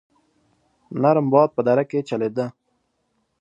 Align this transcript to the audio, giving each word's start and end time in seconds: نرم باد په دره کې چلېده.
نرم 1.01 1.27
باد 1.33 1.49
په 1.55 1.61
دره 1.67 1.83
کې 1.89 1.99
چلېده. 2.09 2.45